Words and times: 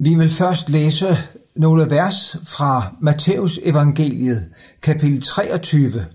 Vi 0.00 0.14
vil 0.14 0.30
først 0.30 0.68
læse 0.68 1.16
nogle 1.56 1.90
vers 1.90 2.36
fra 2.44 2.96
Matteus 3.00 3.60
evangeliet, 3.62 4.48
kapitel 4.82 5.22
23, 5.22 6.06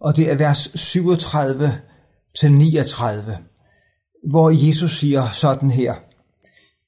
og 0.00 0.16
det 0.16 0.30
er 0.30 0.34
vers 0.34 0.72
37 0.74 1.72
til 2.40 2.52
39, 2.52 3.38
hvor 4.30 4.50
Jesus 4.50 4.98
siger 4.98 5.30
sådan 5.30 5.70
her. 5.70 5.94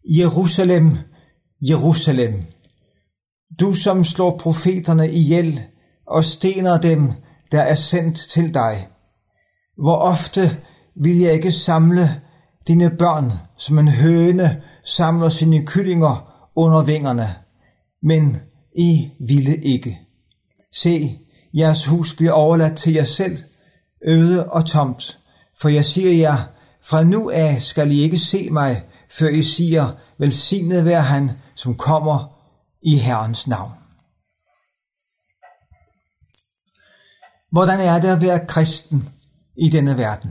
Jerusalem, 0.04 0.90
Jerusalem, 1.60 2.34
du 3.60 3.74
som 3.74 4.04
slår 4.04 4.38
profeterne 4.38 5.10
ihjel 5.10 5.60
og 6.06 6.24
stener 6.24 6.80
dem, 6.80 7.12
der 7.52 7.60
er 7.60 7.74
sendt 7.74 8.16
til 8.16 8.54
dig. 8.54 8.88
Hvor 9.76 9.96
ofte 9.96 10.40
vil 11.02 11.18
jeg 11.18 11.32
ikke 11.32 11.52
samle 11.52 12.20
dine 12.68 12.90
børn, 12.90 13.32
som 13.56 13.78
en 13.78 13.88
høne 13.88 14.62
samler 14.84 15.28
sine 15.28 15.66
kyllinger 15.66 16.48
under 16.56 16.82
vingerne, 16.82 17.28
men 18.02 18.36
I 18.76 19.10
ville 19.20 19.56
ikke. 19.56 20.00
Se, 20.72 21.18
jeres 21.54 21.86
hus 21.86 22.14
bliver 22.14 22.32
overladt 22.32 22.76
til 22.76 22.92
jer 22.92 23.04
selv, 23.04 23.38
øde 24.06 24.50
og 24.50 24.66
tomt, 24.66 25.18
for 25.60 25.68
jeg 25.68 25.84
siger 25.84 26.12
jer, 26.12 26.36
fra 26.82 27.04
nu 27.04 27.30
af 27.30 27.62
skal 27.62 27.90
I 27.90 28.00
ikke 28.00 28.18
se 28.18 28.50
mig, 28.50 28.82
før 29.10 29.28
I 29.28 29.42
siger, 29.42 29.92
velsignet 30.18 30.84
være 30.84 31.02
han, 31.02 31.30
som 31.54 31.74
kommer 31.74 32.38
i 32.82 32.98
Herrens 32.98 33.46
navn. 33.46 33.72
Hvordan 37.52 37.80
er 37.80 38.00
det 38.00 38.08
at 38.08 38.20
være 38.20 38.46
kristen 38.46 39.08
i 39.56 39.70
denne 39.70 39.96
verden? 39.96 40.30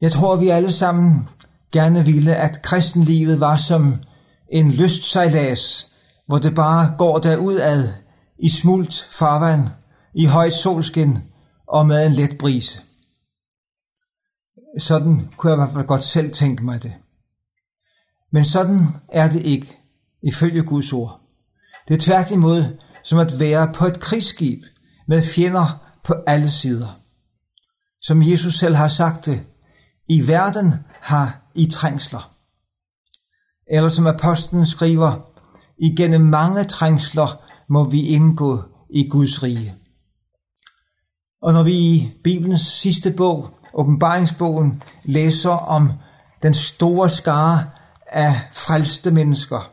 Jeg 0.00 0.12
tror, 0.12 0.36
vi 0.36 0.48
alle 0.48 0.72
sammen 0.72 1.28
gerne 1.72 2.04
ville, 2.04 2.36
at 2.36 2.62
kristenlivet 2.62 3.40
var 3.40 3.56
som 3.56 4.02
en 4.52 4.72
lystsejlads, 4.72 5.88
hvor 6.26 6.38
det 6.38 6.54
bare 6.54 6.94
går 6.98 7.18
derudad 7.18 7.92
i 8.38 8.50
smult 8.50 9.08
farvand, 9.10 9.68
i 10.14 10.26
højt 10.26 10.54
solskin 10.54 11.18
og 11.68 11.86
med 11.86 12.06
en 12.06 12.12
let 12.12 12.38
brise. 12.38 12.80
Sådan 14.78 15.28
kunne 15.36 15.50
jeg 15.50 15.56
i 15.56 15.60
hvert 15.60 15.72
fald 15.72 15.86
godt 15.86 16.04
selv 16.04 16.32
tænke 16.32 16.64
mig 16.64 16.82
det. 16.82 16.92
Men 18.32 18.44
sådan 18.44 18.86
er 19.08 19.28
det 19.28 19.42
ikke, 19.42 19.78
ifølge 20.22 20.62
Guds 20.62 20.92
ord. 20.92 21.20
Det 21.88 21.94
er 21.94 21.98
tværtimod 21.98 22.64
som 23.04 23.18
at 23.18 23.38
være 23.38 23.72
på 23.74 23.86
et 23.86 24.00
krigsskib 24.00 24.62
med 25.08 25.22
fjender 25.22 25.82
på 26.04 26.14
alle 26.26 26.50
sider. 26.50 27.00
Som 28.00 28.22
Jesus 28.22 28.58
selv 28.58 28.74
har 28.74 28.88
sagt 28.88 29.26
det, 29.26 29.42
i 30.08 30.28
verden 30.28 30.74
har 31.02 31.36
I 31.54 31.70
trængsler. 31.70 32.30
Eller 33.70 33.88
som 33.88 34.06
apostlen 34.06 34.66
skriver, 34.66 35.20
igennem 35.78 36.20
mange 36.20 36.64
trængsler 36.64 37.40
må 37.68 37.90
vi 37.90 38.00
indgå 38.00 38.62
i 38.90 39.08
Guds 39.08 39.42
rige. 39.42 39.74
Og 41.42 41.52
når 41.52 41.62
vi 41.62 41.72
i 41.72 42.12
Bibelens 42.24 42.60
sidste 42.60 43.12
bog, 43.16 43.50
åbenbaringsbogen, 43.74 44.82
læser 45.04 45.50
om 45.50 45.92
den 46.42 46.54
store 46.54 47.10
skare 47.10 47.70
af 48.12 48.40
frelste 48.52 49.10
mennesker, 49.10 49.70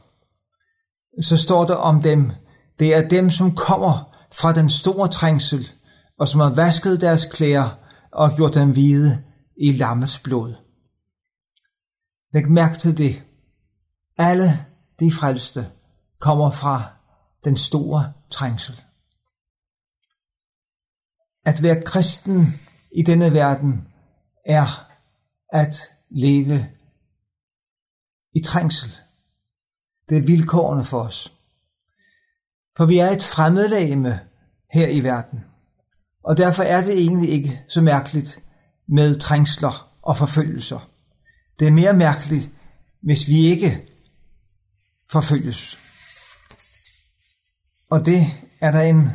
så 1.22 1.38
står 1.38 1.66
der 1.66 1.76
om 1.76 2.02
dem, 2.02 2.32
det 2.80 2.96
er 2.96 3.08
dem, 3.08 3.30
som 3.30 3.56
kommer 3.56 4.16
fra 4.34 4.54
den 4.54 4.70
store 4.70 5.08
trængsel, 5.08 5.70
og 6.20 6.28
som 6.28 6.40
har 6.40 6.54
vasket 6.54 7.02
deres 7.02 7.26
klæder 7.26 7.70
og 8.14 8.36
gjort 8.36 8.54
dem 8.54 8.72
hvide 8.72 9.24
i 9.62 9.72
lammets 9.72 10.20
blod. 10.20 10.69
Læg 12.34 12.52
mærke 12.52 12.78
til 12.78 12.98
det. 12.98 13.24
Alle 14.18 14.50
de 15.00 15.12
frelste 15.12 15.72
kommer 16.20 16.52
fra 16.52 16.84
den 17.44 17.58
store 17.58 18.14
trængsel. 18.30 18.82
At 21.46 21.64
være 21.64 21.84
kristen 21.84 22.42
i 22.96 23.02
denne 23.02 23.34
verden 23.34 23.88
er 24.46 24.90
at 25.50 25.76
leve 26.10 26.70
i 28.36 28.42
trængsel. 28.44 28.92
Det 30.10 30.18
er 30.18 30.26
vilkårene 30.26 30.86
for 30.86 31.02
os. 31.02 31.34
For 32.78 32.86
vi 32.86 33.00
er 33.00 33.10
et 33.10 33.24
fremmedlægeme 33.24 34.20
her 34.72 34.88
i 34.88 35.00
verden. 35.00 35.46
Og 36.24 36.38
derfor 36.38 36.64
er 36.64 36.84
det 36.84 37.00
egentlig 37.00 37.30
ikke 37.30 37.66
så 37.70 37.82
mærkeligt 37.82 38.40
med 38.88 39.20
trængsler 39.20 39.98
og 40.02 40.18
forfølgelser. 40.18 40.89
Det 41.60 41.68
er 41.68 41.72
mere 41.72 41.94
mærkeligt, 41.94 42.50
hvis 43.02 43.28
vi 43.28 43.46
ikke 43.46 43.88
forfølges. 45.12 45.78
Og 47.90 48.06
det 48.06 48.26
er 48.62 48.72
der 48.72 48.82
en 48.82 49.10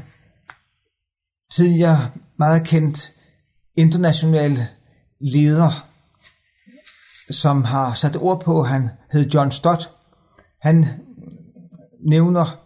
tidligere 1.55 2.11
meget 2.39 2.67
kendt 2.67 3.13
international 3.77 4.67
leder, 5.21 5.89
som 7.31 7.65
har 7.65 7.95
sat 7.95 8.17
ord 8.17 8.45
på, 8.45 8.63
han 8.63 8.91
hed 9.13 9.31
John 9.31 9.53
Stott. 9.53 9.91
Han 10.61 10.87
nævner 12.09 12.65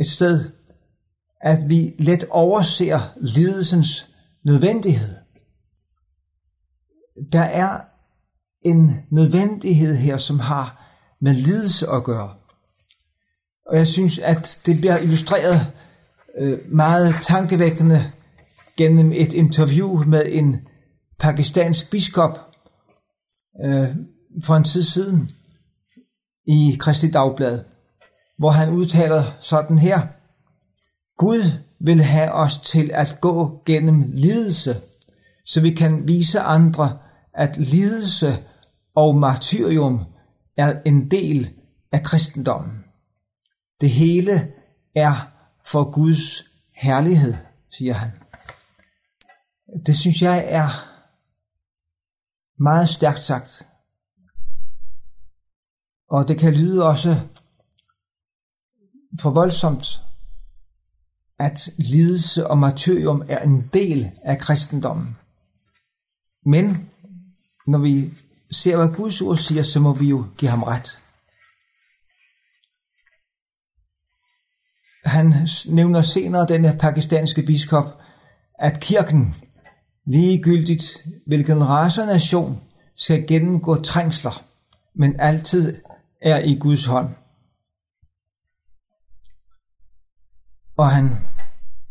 et 0.00 0.10
sted, 0.10 0.50
at 1.40 1.68
vi 1.68 1.94
let 1.98 2.24
overser 2.30 3.00
lidelsens 3.20 4.08
nødvendighed. 4.44 5.16
Der 7.32 7.42
er 7.42 7.89
en 8.64 9.06
nødvendighed 9.10 9.96
her, 9.96 10.18
som 10.18 10.38
har 10.38 10.94
med 11.20 11.34
lidelse 11.34 11.88
at 11.88 12.04
gøre. 12.04 12.34
Og 13.66 13.76
jeg 13.76 13.86
synes, 13.86 14.18
at 14.18 14.58
det 14.66 14.80
bliver 14.80 14.98
illustreret 14.98 15.66
øh, 16.38 16.58
meget 16.68 17.14
tankevækkende 17.22 18.10
gennem 18.76 19.12
et 19.12 19.32
interview 19.32 20.04
med 20.04 20.22
en 20.28 20.56
pakistansk 21.18 21.90
biskop 21.90 22.38
øh, 23.64 23.88
for 24.44 24.54
en 24.54 24.64
tid 24.64 24.82
siden 24.82 25.30
i 26.46 26.76
Kristi 26.80 27.10
Dagblad, 27.10 27.60
hvor 28.38 28.50
han 28.50 28.70
udtaler 28.70 29.22
sådan 29.40 29.78
her. 29.78 30.00
Gud 31.18 31.52
vil 31.80 32.02
have 32.02 32.32
os 32.32 32.58
til 32.58 32.90
at 32.94 33.18
gå 33.20 33.62
gennem 33.66 34.12
lidelse, 34.14 34.76
så 35.46 35.60
vi 35.60 35.70
kan 35.70 36.08
vise 36.08 36.40
andre, 36.40 36.98
at 37.34 37.56
lidelse 37.56 38.38
og 39.00 39.16
martyrium 39.16 40.04
er 40.56 40.82
en 40.82 41.10
del 41.10 41.50
af 41.92 42.02
kristendommen. 42.02 42.84
Det 43.80 43.90
hele 43.90 44.32
er 44.94 45.14
for 45.70 45.90
Guds 45.90 46.44
herlighed, 46.74 47.34
siger 47.70 47.94
han. 47.94 48.10
Det 49.86 49.96
synes 49.96 50.22
jeg 50.22 50.44
er 50.48 50.68
meget 52.62 52.88
stærkt 52.88 53.20
sagt. 53.20 53.66
Og 56.10 56.28
det 56.28 56.38
kan 56.38 56.54
lyde 56.54 56.86
også 56.86 57.20
for 59.20 59.30
voldsomt, 59.30 60.00
at 61.38 61.70
lidelse 61.78 62.46
og 62.46 62.58
martyrium 62.58 63.22
er 63.28 63.38
en 63.38 63.70
del 63.72 64.10
af 64.22 64.38
kristendommen. 64.38 65.16
Men 66.44 66.90
når 67.66 67.78
vi 67.78 68.14
ser, 68.52 68.76
hvad 68.76 68.96
Guds 68.96 69.20
ord 69.20 69.38
siger, 69.38 69.62
så 69.62 69.80
må 69.80 69.92
vi 69.92 70.06
jo 70.06 70.26
give 70.38 70.50
ham 70.50 70.62
ret. 70.62 70.98
Han 75.04 75.48
nævner 75.68 76.02
senere, 76.02 76.46
denne 76.46 76.76
pakistanske 76.80 77.42
biskop, 77.42 77.84
at 78.58 78.80
kirken, 78.80 79.34
ligegyldigt 80.06 81.06
hvilken 81.26 81.68
race 81.68 82.00
og 82.00 82.06
nation, 82.06 82.62
skal 82.96 83.26
gennemgå 83.26 83.82
trængsler, 83.82 84.44
men 84.94 85.20
altid 85.20 85.82
er 86.22 86.38
i 86.38 86.54
Guds 86.54 86.84
hånd. 86.84 87.14
Og 90.76 90.90
han, 90.90 91.10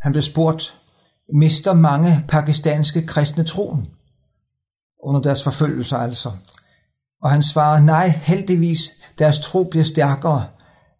han 0.01 0.11
blev 0.11 0.21
spurgt, 0.21 0.75
mister 1.33 1.73
mange 1.73 2.09
pakistanske 2.27 3.07
kristne 3.07 3.43
troen? 3.43 3.98
Under 5.09 5.21
deres 5.21 5.43
forfølgelser 5.43 5.97
altså. 5.97 6.31
Og 7.21 7.31
han 7.31 7.43
svarer, 7.43 7.81
nej, 7.81 8.07
heldigvis, 8.07 8.91
deres 9.19 9.39
tro 9.39 9.63
bliver 9.63 9.83
stærkere. 9.83 10.45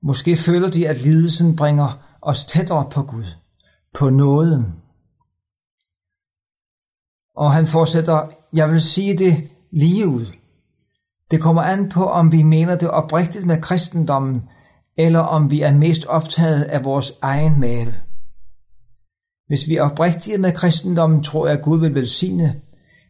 Måske 0.04 0.38
føler 0.38 0.70
de, 0.70 0.88
at 0.88 1.02
lidelsen 1.02 1.56
bringer 1.56 2.18
os 2.22 2.46
tættere 2.46 2.90
på 2.92 3.04
Gud, 3.04 3.26
på 3.94 4.10
nåden. 4.10 4.66
Og 7.36 7.54
han 7.54 7.68
fortsætter, 7.68 8.28
jeg 8.54 8.72
vil 8.72 8.82
sige 8.82 9.18
det 9.18 9.36
lige 9.72 10.08
ud. 10.08 10.26
Det 11.32 11.42
kommer 11.42 11.62
an 11.62 11.90
på, 11.90 12.06
om 12.06 12.32
vi 12.32 12.44
mener 12.44 12.78
det 12.78 12.90
oprigtigt 12.90 13.46
med 13.46 13.62
kristendommen, 13.62 14.42
eller 14.98 15.20
om 15.20 15.52
vi 15.52 15.62
er 15.62 15.74
mest 15.74 16.06
optaget 16.06 16.64
af 16.64 16.84
vores 16.84 17.12
egen 17.22 17.60
mave. 17.60 17.94
Hvis 19.48 19.68
vi 19.68 19.76
er 19.76 19.84
oprigtige 19.84 20.38
med 20.38 20.52
kristendommen, 20.52 21.24
tror 21.24 21.48
jeg, 21.48 21.58
at 21.58 21.64
Gud 21.64 21.80
vil 21.80 21.96
velsigne 21.96 22.62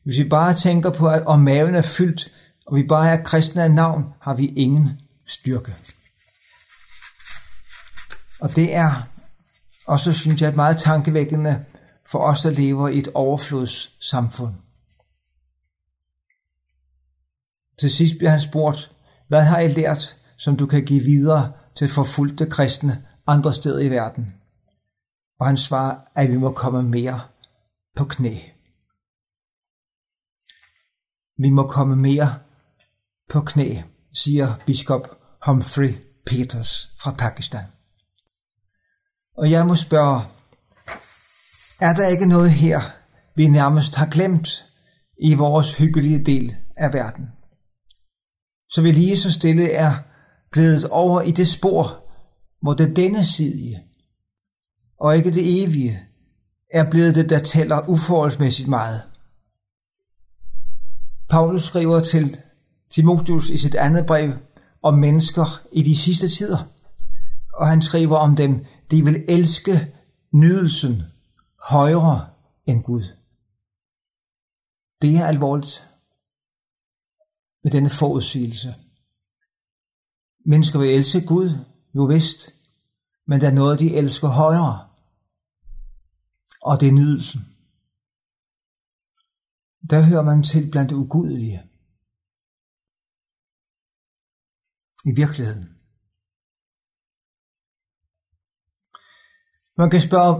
hvis 0.09 0.19
vi 0.19 0.29
bare 0.29 0.53
tænker 0.53 0.89
på, 0.89 1.09
at 1.09 1.23
om 1.23 1.39
maven 1.39 1.75
er 1.75 1.81
fyldt 1.81 2.31
og 2.65 2.75
vi 2.75 2.83
bare 2.83 3.09
er 3.09 3.23
kristne 3.23 3.63
af 3.63 3.71
navn, 3.71 4.13
har 4.21 4.33
vi 4.33 4.45
ingen 4.47 4.89
styrke. 5.27 5.75
Og 8.39 8.55
det 8.55 8.75
er 8.75 9.09
også, 9.87 10.13
synes 10.13 10.41
jeg, 10.41 10.55
meget 10.55 10.77
tankevækkende 10.77 11.65
for 12.11 12.19
os, 12.19 12.41
der 12.41 12.51
lever 12.51 12.87
i 12.87 12.97
et 12.97 13.07
overflodssamfund. 13.13 14.53
Til 17.79 17.91
sidst 17.91 18.17
bliver 18.17 18.31
han 18.31 18.41
spurgt, 18.41 18.91
hvad 19.27 19.41
har 19.41 19.59
I 19.59 19.67
lært, 19.67 20.17
som 20.37 20.57
du 20.57 20.65
kan 20.65 20.85
give 20.85 21.03
videre 21.03 21.51
til 21.75 21.89
forfulgte 21.89 22.45
kristne 22.45 23.05
andre 23.27 23.53
steder 23.53 23.79
i 23.79 23.89
verden? 23.89 24.33
Og 25.39 25.47
han 25.47 25.57
svarer, 25.57 25.97
at 26.15 26.31
vi 26.31 26.37
må 26.37 26.51
komme 26.51 26.83
mere 26.83 27.21
på 27.95 28.05
knæ. 28.05 28.35
Vi 31.41 31.49
må 31.49 31.67
komme 31.67 31.95
mere 31.95 32.39
på 33.29 33.41
knæ, 33.41 33.81
siger 34.13 34.53
biskop 34.65 35.07
Humphrey 35.45 35.93
Peters 36.25 36.89
fra 36.99 37.11
Pakistan. 37.11 37.65
Og 39.37 39.51
jeg 39.51 39.67
må 39.67 39.75
spørge, 39.75 40.21
er 41.81 41.93
der 41.93 42.07
ikke 42.07 42.25
noget 42.25 42.51
her, 42.51 42.81
vi 43.35 43.47
nærmest 43.47 43.95
har 43.95 44.05
glemt 44.05 44.65
i 45.21 45.33
vores 45.33 45.77
hyggelige 45.77 46.25
del 46.25 46.55
af 46.77 46.93
verden? 46.93 47.25
Så 48.69 48.81
vi 48.81 48.91
lige 48.91 49.19
så 49.19 49.31
stille 49.31 49.71
er 49.71 49.93
glædet 50.51 50.89
over 50.89 51.21
i 51.21 51.31
det 51.31 51.47
spor, 51.47 52.03
hvor 52.61 52.73
det 52.73 52.95
denne 52.95 53.25
side, 53.25 53.79
og 54.99 55.17
ikke 55.17 55.31
det 55.31 55.63
evige, 55.63 55.99
er 56.73 56.89
blevet 56.91 57.15
det, 57.15 57.29
der 57.29 57.43
tæller 57.43 57.89
uforholdsmæssigt 57.89 58.67
meget. 58.67 59.01
Paulus 61.29 61.63
skriver 61.63 61.99
til 61.99 62.37
Timotheus 62.89 63.49
i 63.49 63.57
sit 63.57 63.75
andet 63.75 64.05
brev 64.05 64.33
om 64.81 64.93
mennesker 64.93 65.61
i 65.71 65.83
de 65.83 65.97
sidste 65.97 66.29
tider, 66.29 66.63
og 67.53 67.67
han 67.67 67.81
skriver 67.81 68.17
om 68.17 68.35
dem, 68.35 68.65
de 68.91 69.05
vil 69.05 69.25
elske 69.27 69.71
nydelsen 70.31 71.03
højere 71.63 72.29
end 72.65 72.83
Gud. 72.83 73.03
Det 75.01 75.15
er 75.15 75.25
alvorligt 75.25 75.87
med 77.63 77.71
denne 77.71 77.89
forudsigelse. 77.89 78.75
Mennesker 80.45 80.79
vil 80.79 80.95
elske 80.95 81.25
Gud, 81.25 81.49
jo 81.95 82.03
vist, 82.03 82.49
men 83.27 83.41
der 83.41 83.47
er 83.47 83.53
noget, 83.53 83.79
de 83.79 83.95
elsker 83.95 84.27
højere. 84.27 84.87
Og 86.61 86.81
det 86.81 86.87
er 86.87 86.91
nydelsen. 86.91 87.48
Der 89.89 90.01
hører 90.01 90.23
man 90.23 90.43
til 90.43 90.71
blandt 90.71 90.91
ugudelige. 90.91 91.63
I 95.05 95.11
virkeligheden. 95.21 95.65
Man 99.77 99.89
kan 99.89 100.01
spørge, 100.01 100.33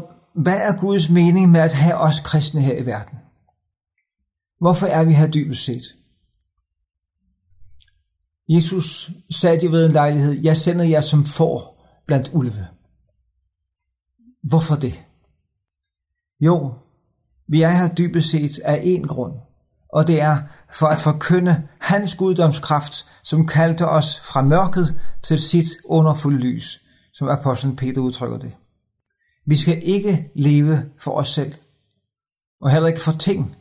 hvad 0.43 0.59
er 0.69 0.81
Guds 0.81 1.09
mening 1.09 1.51
med 1.51 1.59
at 1.59 1.73
have 1.73 1.97
os 1.97 2.19
kristne 2.19 2.61
her 2.61 2.77
i 2.77 2.85
verden? 2.85 3.17
Hvorfor 4.59 4.87
er 4.87 5.03
vi 5.05 5.13
her 5.13 5.31
dybest 5.31 5.65
set? 5.65 5.83
Jesus 8.47 9.11
sagde 9.29 9.61
det 9.61 9.71
ved 9.71 9.85
en 9.85 9.91
lejlighed, 9.91 10.31
jeg 10.31 10.57
sender 10.57 10.85
jer 10.85 11.01
som 11.01 11.25
får 11.25 11.59
blandt 12.07 12.29
ulve. 12.33 12.67
Hvorfor 14.43 14.75
det? 14.75 15.05
Jo, 16.39 16.73
vi 17.49 17.61
er 17.61 17.69
her 17.69 17.93
dybest 17.95 18.29
set 18.29 18.59
af 18.65 18.77
én 18.77 19.07
grund, 19.07 19.33
og 19.93 20.07
det 20.07 20.21
er 20.21 20.37
for 20.73 20.87
at 20.87 21.01
forkynde 21.01 21.67
hans 21.79 22.15
guddomskraft, 22.15 23.05
som 23.23 23.47
kaldte 23.47 23.87
os 23.87 24.19
fra 24.19 24.41
mørket 24.41 24.99
til 25.23 25.39
sit 25.39 25.67
underfulde 25.85 26.37
lys, 26.37 26.81
som 27.13 27.29
apostlen 27.29 27.75
Peter 27.75 28.01
udtrykker 28.01 28.37
det. 28.37 28.51
Vi 29.45 29.55
skal 29.55 29.81
ikke 29.83 30.31
leve 30.35 30.85
for 31.03 31.11
os 31.11 31.29
selv, 31.29 31.53
og 32.61 32.71
heller 32.71 32.87
ikke 32.87 33.01
for 33.01 33.11
ting, 33.11 33.55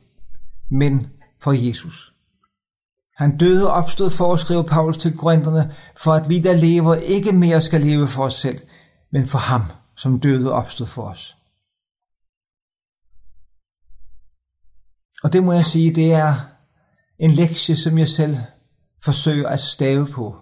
men 0.71 1.07
for 1.43 1.53
Jesus. 1.53 2.13
Han 3.17 3.37
døde 3.37 3.67
og 3.67 3.73
opstod 3.73 4.11
for 4.11 4.33
at 4.33 4.41
skrive 4.41 4.65
Paulus 4.65 4.99
til 4.99 5.17
Korintherne, 5.17 5.75
for 6.03 6.13
at 6.13 6.29
vi, 6.29 6.39
der 6.39 6.57
lever, 6.57 6.95
ikke 6.95 7.33
mere 7.33 7.61
skal 7.61 7.81
leve 7.81 8.09
for 8.09 8.25
os 8.25 8.35
selv, 8.35 8.61
men 9.13 9.27
for 9.27 9.39
ham, 9.39 9.63
som 9.97 10.21
døde 10.21 10.53
og 10.53 10.59
opstod 10.59 10.87
for 10.87 11.03
os. 11.03 11.38
Og 15.23 15.33
det 15.33 15.43
må 15.43 15.53
jeg 15.53 15.65
sige, 15.65 15.95
det 15.95 16.13
er 16.13 16.35
en 17.19 17.31
lektie, 17.31 17.77
som 17.77 17.99
jeg 17.99 18.09
selv 18.09 18.37
forsøger 19.05 19.49
at 19.49 19.61
stave 19.61 20.07
på. 20.07 20.37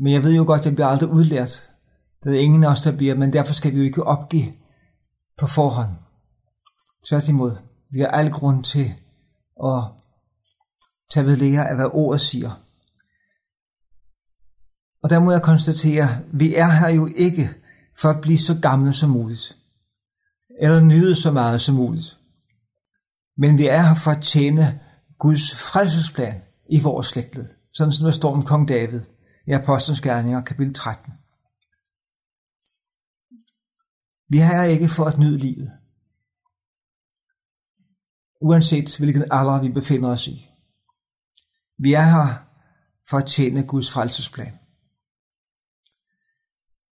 Men 0.00 0.12
jeg 0.12 0.22
ved 0.22 0.34
jo 0.34 0.44
godt, 0.44 0.60
at 0.60 0.66
jeg 0.66 0.74
bliver 0.74 0.86
aldrig 0.86 1.10
udlært. 1.10 1.68
Det 2.24 2.36
er 2.36 2.40
ingen 2.40 2.64
af 2.64 2.68
os, 2.68 2.82
der 2.82 2.96
bliver, 2.96 3.14
men 3.14 3.32
derfor 3.32 3.54
skal 3.54 3.72
vi 3.72 3.78
jo 3.78 3.84
ikke 3.84 4.04
opgive 4.04 4.52
på 5.38 5.46
forhånd. 5.46 5.90
Tværtimod, 7.08 7.56
vi 7.90 8.00
har 8.00 8.06
al 8.06 8.30
grund 8.30 8.64
til 8.64 8.94
at 9.64 9.84
tage 11.10 11.26
ved 11.26 11.36
lære 11.36 11.68
af, 11.68 11.76
hvad 11.76 11.90
ordet 11.92 12.20
siger. 12.20 12.50
Og 15.02 15.10
der 15.10 15.20
må 15.20 15.32
jeg 15.32 15.42
konstatere, 15.42 16.02
at 16.02 16.24
vi 16.32 16.54
er 16.54 16.68
her 16.68 16.88
jo 16.88 17.08
ikke 17.16 17.50
for 18.00 18.08
at 18.08 18.20
blive 18.20 18.38
så 18.38 18.60
gamle 18.62 18.92
som 18.92 19.10
muligt, 19.10 19.56
eller 20.60 20.80
nyde 20.80 21.16
så 21.16 21.32
meget 21.32 21.60
som 21.60 21.74
muligt. 21.74 22.17
Men 23.38 23.58
vi 23.58 23.66
er 23.66 23.82
her 23.82 23.94
for 23.94 24.10
at 24.10 24.22
tjene 24.22 24.80
Guds 25.18 25.54
frelsesplan 25.54 26.42
i 26.70 26.80
vores 26.82 27.06
slægtled, 27.06 27.48
sådan 27.72 27.92
som 27.92 28.04
der 28.04 28.12
står 28.12 28.32
om 28.32 28.44
kong 28.44 28.68
David 28.68 29.00
i 29.46 29.52
Apostlenes 29.52 30.00
Gerninger, 30.00 30.44
kapitel 30.44 30.74
13. 30.74 31.12
Vi 34.28 34.38
er 34.38 34.44
her 34.44 34.62
ikke 34.62 34.88
for 34.88 35.04
at 35.04 35.18
nyde 35.18 35.38
livet, 35.38 35.70
uanset 38.40 38.98
hvilken 38.98 39.22
alder 39.22 39.60
vi 39.62 39.72
befinder 39.72 40.08
os 40.08 40.26
i. 40.26 40.48
Vi 41.78 41.92
er 41.92 42.02
her 42.02 42.44
for 43.10 43.18
at 43.18 43.26
tjene 43.26 43.66
Guds 43.66 43.90
frelsesplan. 43.92 44.58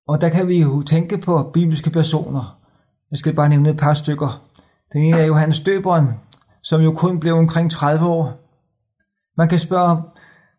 Og 0.09 0.21
der 0.21 0.29
kan 0.29 0.49
vi 0.49 0.61
jo 0.61 0.83
tænke 0.83 1.19
på 1.19 1.51
bibelske 1.55 1.91
personer. 1.91 2.63
Jeg 3.11 3.19
skal 3.19 3.35
bare 3.35 3.49
nævne 3.49 3.71
et 3.71 3.79
par 3.79 3.95
stykker. 3.95 4.51
Den 4.93 5.03
ene 5.03 5.17
er 5.17 5.27
Johannes 5.27 5.61
Døberen, 5.61 6.26
som 6.67 6.81
jo 6.81 6.93
kun 6.95 7.21
blev 7.21 7.35
omkring 7.35 7.71
30 7.71 8.07
år. 8.07 8.25
Man 9.37 9.49
kan 9.49 9.59
spørge, 9.59 10.03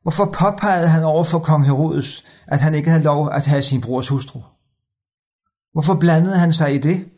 hvorfor 0.01 0.25
påpegede 0.25 0.87
han 0.87 1.03
over 1.03 1.23
for 1.23 1.39
kong 1.39 1.65
Herodes, 1.65 2.25
at 2.47 2.61
han 2.61 2.75
ikke 2.75 2.89
havde 2.89 3.03
lov 3.03 3.29
at 3.29 3.45
have 3.45 3.63
sin 3.63 3.81
brors 3.81 4.07
hustru? 4.07 4.41
Hvorfor 5.73 5.99
blandede 5.99 6.37
han 6.37 6.53
sig 6.53 6.75
i 6.75 6.77
det? 6.77 7.09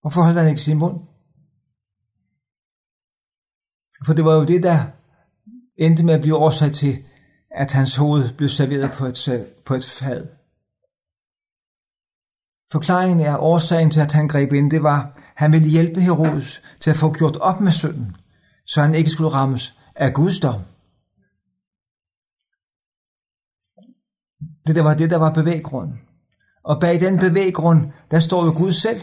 Hvorfor 0.00 0.22
holdt 0.22 0.38
han 0.38 0.48
ikke 0.48 0.62
sin 0.62 0.78
mund? 0.78 1.00
For 4.06 4.12
det 4.12 4.24
var 4.24 4.34
jo 4.34 4.44
det, 4.44 4.62
der 4.62 4.78
endte 5.76 6.04
med 6.04 6.14
at 6.14 6.20
blive 6.20 6.36
årsag 6.36 6.72
til, 6.72 7.04
at 7.50 7.72
hans 7.72 7.96
hoved 7.96 8.34
blev 8.36 8.48
serveret 8.48 8.92
på 8.92 9.06
et, 9.06 9.46
på 9.66 9.74
et 9.74 9.84
fad. 9.84 10.26
Forklaringen 12.72 13.20
er, 13.20 13.38
årsagen 13.38 13.90
til, 13.90 14.00
at 14.00 14.12
han 14.12 14.28
greb 14.28 14.52
ind, 14.52 14.70
det 14.70 14.82
var, 14.82 15.23
han 15.34 15.52
ville 15.52 15.68
hjælpe 15.68 16.00
Herodes 16.00 16.62
til 16.80 16.90
at 16.90 16.96
få 16.96 17.12
gjort 17.12 17.36
op 17.36 17.60
med 17.60 17.72
synden, 17.72 18.16
så 18.66 18.80
han 18.80 18.94
ikke 18.94 19.10
skulle 19.10 19.32
rammes 19.32 19.78
af 19.96 20.14
Guds 20.14 20.38
dom. 20.38 20.60
Det 24.66 24.76
der 24.76 24.82
var 24.82 24.94
det, 24.94 25.10
der 25.10 25.16
var 25.16 25.32
bevæggrunden. 25.32 26.00
Og 26.64 26.80
bag 26.80 27.00
den 27.00 27.18
bevæggrund, 27.18 27.92
der 28.10 28.20
står 28.20 28.44
jo 28.44 28.52
Gud 28.56 28.72
selv. 28.72 29.00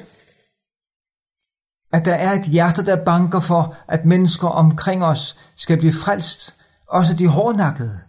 At 1.94 2.06
der 2.06 2.14
er 2.16 2.32
et 2.32 2.46
hjerte, 2.46 2.86
der 2.86 3.06
banker 3.06 3.40
for, 3.40 3.78
at 3.88 4.06
mennesker 4.06 4.48
omkring 4.48 5.04
os 5.04 5.40
skal 5.56 5.78
blive 5.78 5.94
frelst. 5.94 6.56
Også 6.88 7.14
de 7.14 7.28
hårdnakkede. 7.28 8.00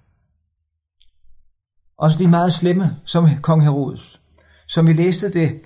Også 1.99 2.19
de 2.19 2.29
meget 2.29 2.53
slemme, 2.53 2.97
som 3.05 3.41
kong 3.43 3.63
Herodes. 3.63 4.21
Som 4.69 4.87
vi 4.87 4.93
læste 4.93 5.33
det 5.33 5.63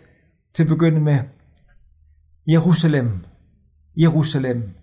til 0.54 0.62
at 0.62 0.68
begynde 0.68 1.00
med. 1.00 1.35
Jerusalem, 2.46 3.24
Jerusalem. 3.96 4.74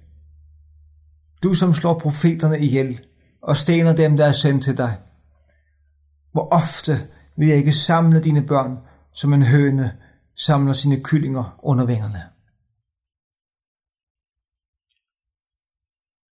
Du 1.44 1.54
som 1.54 1.74
slår 1.74 2.00
profeterne 2.00 2.60
ihjel 2.60 3.06
og 3.42 3.58
stener 3.58 3.96
dem, 3.96 4.18
der 4.18 4.26
er 4.26 4.34
sendt 4.34 4.64
til 4.64 4.78
dig. 4.78 4.98
Hvor 6.32 6.48
ofte 6.54 6.94
vil 7.38 7.48
jeg 7.48 7.58
ikke 7.58 7.72
samle 7.72 8.24
dine 8.24 8.48
børn 8.48 8.78
som 9.14 9.34
en 9.34 9.44
høne 9.44 9.98
samler 10.36 10.74
sine 10.74 11.04
kyllinger 11.04 11.60
under 11.64 11.86
vingerne. 11.86 12.24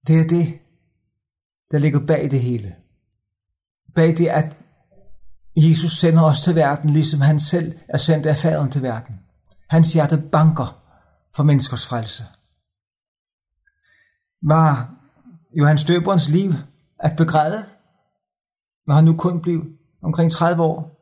Det 0.08 0.20
er 0.20 0.28
det, 0.28 0.60
der 1.72 1.78
ligger 1.78 2.06
bag 2.06 2.32
det 2.32 2.42
hele. 2.42 2.76
Bag 3.96 4.18
det, 4.18 4.28
at 4.28 4.58
Jesus 5.56 5.92
sender 5.92 6.24
os 6.24 6.42
til 6.42 6.56
verden, 6.56 6.90
ligesom 6.90 7.22
han 7.22 7.40
selv 7.40 7.80
er 7.88 7.98
sendt 7.98 8.26
af 8.26 8.38
faderen 8.38 8.72
til 8.72 8.82
verden. 8.82 9.20
Hans 9.70 9.94
hjerte 9.94 10.24
banker 10.32 10.81
for 11.36 11.44
menneskers 11.44 11.86
frelse. 11.88 12.24
Var 14.42 14.96
Johannes 15.54 15.84
Døberens 15.84 16.30
liv 16.30 16.52
at 17.00 17.18
begræde, 17.18 17.66
men 18.88 18.96
han 18.96 19.06
nu 19.06 19.18
kun 19.18 19.42
blev 19.42 19.62
omkring 20.02 20.32
30 20.32 20.64
år. 20.64 20.98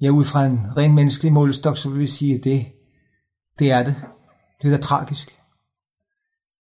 Ja, 0.00 0.10
ud 0.10 0.24
fra 0.24 0.46
en 0.46 0.76
ren 0.76 0.94
menneskelig 0.94 1.32
målestok, 1.32 1.76
så 1.76 1.90
vil 1.90 2.00
vi 2.00 2.06
sige, 2.06 2.34
at 2.34 2.44
det, 2.44 2.72
det 3.58 3.70
er 3.70 3.82
det. 3.82 3.96
Det 4.62 4.72
er 4.72 4.76
da 4.76 4.82
tragisk. 4.82 5.40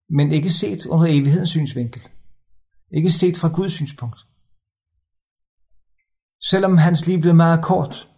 Men 0.09 0.31
ikke 0.31 0.50
set 0.50 0.85
under 0.85 1.05
evighedens 1.05 1.50
synsvinkel. 1.50 2.01
Ikke 2.91 3.12
set 3.12 3.38
fra 3.38 3.55
Guds 3.55 3.73
synspunkt. 3.73 4.19
Selvom 6.41 6.77
hans 6.77 7.07
liv 7.07 7.21
blev 7.21 7.35
meget 7.35 7.63
kort, 7.63 8.09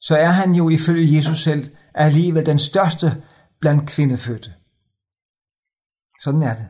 så 0.00 0.16
er 0.16 0.30
han 0.30 0.54
jo 0.54 0.68
ifølge 0.68 1.16
Jesus 1.16 1.42
selv 1.42 1.76
alligevel 1.94 2.46
den 2.46 2.58
største 2.58 3.22
blandt 3.60 3.88
kvindefødte. 3.88 4.54
Sådan 6.22 6.42
er 6.42 6.54
det. 6.54 6.68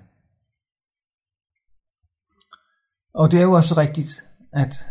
Og 3.14 3.30
det 3.30 3.38
er 3.38 3.42
jo 3.42 3.52
også 3.52 3.74
rigtigt, 3.76 4.22
at 4.52 4.86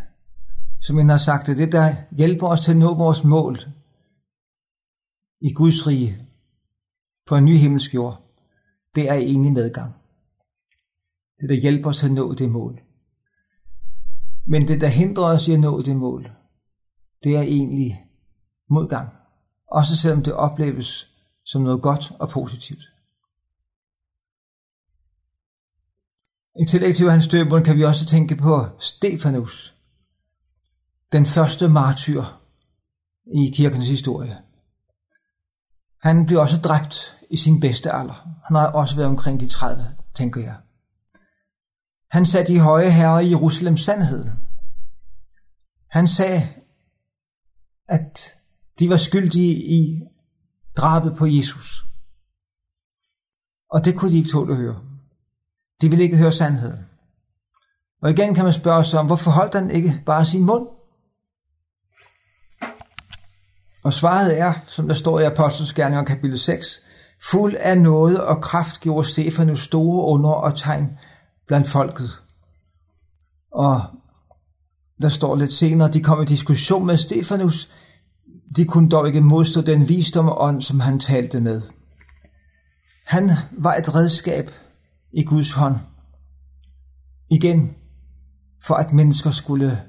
som 0.80 0.98
jeg 0.98 1.06
har 1.06 1.18
sagt, 1.18 1.46
det 1.46 1.58
det, 1.58 1.72
der 1.72 1.94
hjælper 2.16 2.46
os 2.46 2.60
til 2.60 2.70
at 2.70 2.76
nå 2.76 2.94
vores 2.94 3.24
mål 3.24 3.58
i 5.40 5.52
Guds 5.52 5.86
rige 5.86 6.28
for 7.28 7.36
en 7.36 7.44
ny 7.44 7.56
himmelsk 7.56 7.94
jord, 7.94 8.22
det 8.94 9.08
er 9.08 9.14
enig 9.14 9.52
medgang. 9.52 9.94
Det, 11.40 11.48
der 11.48 11.60
hjælper 11.60 11.88
os 11.88 11.98
til 11.98 12.06
at 12.06 12.12
nå 12.12 12.34
det 12.34 12.50
mål. 12.50 12.80
Men 14.46 14.68
det, 14.68 14.80
der 14.80 14.88
hindrer 14.88 15.24
os 15.24 15.48
i 15.48 15.52
at 15.52 15.60
nå 15.60 15.82
det 15.82 15.96
mål, 15.96 16.30
det 17.24 17.36
er 17.36 17.42
egentlig 17.42 18.09
modgang. 18.70 19.08
Også 19.66 19.96
selvom 19.96 20.22
det 20.22 20.34
opleves 20.34 21.06
som 21.44 21.62
noget 21.62 21.82
godt 21.82 22.12
og 22.20 22.28
positivt. 22.28 22.82
I 26.60 26.64
tillæg 26.64 26.96
til 26.96 27.04
Johannes 27.04 27.28
Døberen 27.28 27.64
kan 27.64 27.76
vi 27.76 27.84
også 27.84 28.06
tænke 28.06 28.36
på 28.36 28.68
Stefanus, 28.80 29.74
den 31.12 31.26
første 31.26 31.68
martyr 31.68 32.24
i 33.26 33.52
kirkens 33.56 33.88
historie. 33.88 34.38
Han 36.02 36.26
blev 36.26 36.40
også 36.40 36.60
dræbt 36.60 37.16
i 37.30 37.36
sin 37.36 37.60
bedste 37.60 37.90
alder. 37.90 38.28
Han 38.46 38.56
har 38.56 38.72
også 38.72 38.96
været 38.96 39.08
omkring 39.08 39.40
de 39.40 39.48
30, 39.48 39.84
tænker 40.14 40.40
jeg. 40.40 40.56
Han 42.10 42.26
satte 42.26 42.52
de 42.52 42.60
høje 42.60 42.90
herrer 42.90 43.20
i 43.20 43.30
Jerusalem 43.30 43.76
sandhed. 43.76 44.30
Han 45.90 46.06
sagde, 46.06 46.48
at 47.88 48.34
de 48.80 48.90
var 48.90 48.96
skyldige 48.96 49.54
i 49.54 50.00
drabet 50.76 51.16
på 51.16 51.26
Jesus. 51.26 51.84
Og 53.70 53.84
det 53.84 53.96
kunne 53.96 54.10
de 54.10 54.16
ikke 54.16 54.30
tåle 54.30 54.52
at 54.52 54.58
høre. 54.58 54.80
De 55.80 55.88
ville 55.88 56.04
ikke 56.04 56.16
høre 56.16 56.32
sandheden. 56.32 56.86
Og 58.02 58.10
igen 58.10 58.34
kan 58.34 58.44
man 58.44 58.52
spørge 58.52 58.84
sig 58.84 59.00
om, 59.00 59.06
hvorfor 59.06 59.30
holdt 59.30 59.54
han 59.54 59.70
ikke 59.70 60.02
bare 60.06 60.26
sin 60.26 60.42
mund? 60.42 60.68
Og 63.82 63.92
svaret 63.92 64.38
er, 64.40 64.52
som 64.66 64.88
der 64.88 64.94
står 64.94 65.20
i 65.20 65.24
Apostlenes 65.24 65.72
Gerninger 65.72 66.04
kapitel 66.04 66.38
6, 66.38 66.80
fuld 67.30 67.54
af 67.58 67.78
noget 67.78 68.20
og 68.24 68.42
kraft 68.42 68.80
gjorde 68.80 69.08
Stefanus 69.08 69.64
store 69.64 70.04
under 70.06 70.30
og 70.30 70.58
tegn 70.58 70.98
blandt 71.46 71.68
folket. 71.68 72.22
Og 73.52 73.82
der 75.02 75.08
står 75.08 75.36
lidt 75.36 75.52
senere, 75.52 75.90
de 75.90 76.02
kom 76.02 76.22
i 76.22 76.24
diskussion 76.24 76.86
med 76.86 76.96
Stefanus. 76.96 77.68
De 78.56 78.64
kunne 78.64 78.88
dog 78.88 79.06
ikke 79.06 79.20
modstå 79.20 79.60
den 79.60 79.88
visdom 79.88 80.28
og 80.28 80.42
ånd, 80.42 80.62
som 80.62 80.80
han 80.80 81.00
talte 81.00 81.40
med. 81.40 81.62
Han 83.06 83.30
var 83.52 83.74
et 83.74 83.94
redskab 83.94 84.50
i 85.12 85.24
Guds 85.24 85.52
hånd. 85.52 85.76
Igen, 87.30 87.76
for 88.62 88.74
at 88.74 88.92
mennesker 88.92 89.30
skulle 89.30 89.82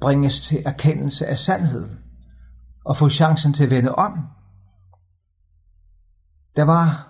bringes 0.00 0.40
til 0.40 0.62
erkendelse 0.66 1.26
af 1.26 1.38
sandheden 1.38 1.98
og 2.84 2.96
få 2.96 3.08
chancen 3.08 3.52
til 3.52 3.64
at 3.64 3.70
vende 3.70 3.94
om. 3.94 4.12
Der 6.56 6.62
var 6.62 7.08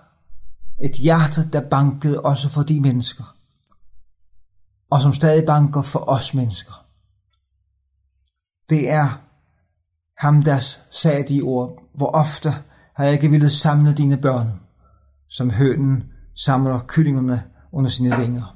et 0.83 0.95
hjerte, 0.95 1.49
der 1.51 1.69
bankede 1.69 2.21
også 2.21 2.49
for 2.49 2.63
de 2.63 2.81
mennesker, 2.81 3.35
og 4.91 5.01
som 5.01 5.13
stadig 5.13 5.45
banker 5.45 5.81
for 5.81 6.09
os 6.09 6.33
mennesker. 6.33 6.85
Det 8.69 8.89
er 8.89 9.28
ham, 10.19 10.43
der 10.43 10.59
sagde 10.91 11.35
de 11.35 11.41
ord, 11.41 11.89
hvor 11.95 12.07
ofte 12.07 12.49
har 12.95 13.03
jeg 13.03 13.13
ikke 13.13 13.29
ville 13.29 13.49
samle 13.49 13.93
dine 13.93 14.17
børn, 14.17 14.59
som 15.27 15.49
hønen 15.49 16.03
samler 16.35 16.85
kyllingerne 16.87 17.43
under 17.71 17.89
sine 17.89 18.17
vinger. 18.17 18.55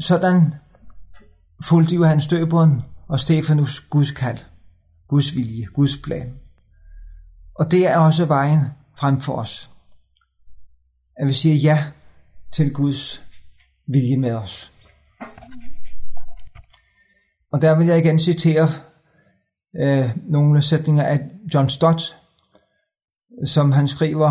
Sådan 0.00 0.54
fulgte 1.64 1.94
Johan 1.94 2.20
Støberen 2.20 2.70
døberen 2.70 2.82
og 3.08 3.20
Stefanus 3.20 3.80
Guds 3.80 4.10
kald, 4.10 4.38
Guds 5.08 5.36
vilje, 5.36 5.66
Guds 5.66 5.96
plan. 6.04 6.38
Og 7.54 7.70
det 7.70 7.86
er 7.86 7.98
også 7.98 8.26
vejen 8.26 8.60
frem 8.98 9.20
for 9.20 9.36
os. 9.36 9.70
At 11.16 11.26
vi 11.26 11.32
siger 11.32 11.54
ja 11.54 11.78
til 12.52 12.72
Guds 12.72 13.22
vilje 13.86 14.16
med 14.16 14.32
os. 14.32 14.73
Og 17.54 17.62
der 17.62 17.78
vil 17.78 17.86
jeg 17.86 17.98
igen 17.98 18.18
citere 18.18 18.68
øh, 19.76 20.10
nogle 20.26 20.62
sætninger 20.62 21.02
af 21.02 21.20
John 21.54 21.68
Stott, 21.68 22.16
som 23.44 23.72
han 23.72 23.88
skriver, 23.88 24.30